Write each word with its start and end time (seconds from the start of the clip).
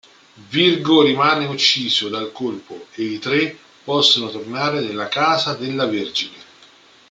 Virgo 0.49 1.03
rimane 1.03 1.45
ucciso 1.45 2.09
dal 2.09 2.31
colpo 2.31 2.87
e 2.95 3.03
i 3.03 3.19
tre 3.19 3.55
possono 3.83 4.31
tornare 4.31 4.79
nella 4.81 5.07
casa 5.07 5.53
della 5.53 5.85
Vergine. 5.85 6.39